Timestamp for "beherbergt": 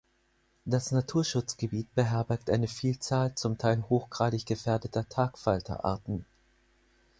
1.93-2.49